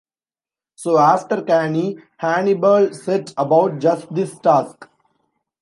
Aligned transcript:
So 0.73 0.97
after 0.97 1.43
Cannae, 1.43 1.99
Hannibal 2.17 2.91
set 2.91 3.35
about 3.37 3.77
just 3.77 4.11
this 4.11 4.35
task. 4.39 4.89